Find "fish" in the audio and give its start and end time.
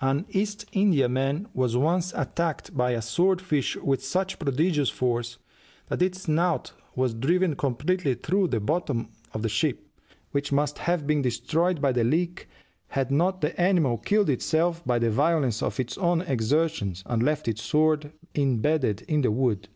3.42-3.76